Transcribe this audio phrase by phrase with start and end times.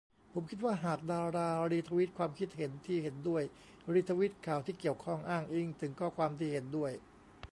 [0.33, 3.43] ผมคิดว่าหากดารารีทวีตความคิดเห็นที่เห็นด้วย
[3.93, 6.91] รีทวีตข่าวที่เกี่ยวข้อง อ้างอิงถึงข้อความที่เห็นด้วย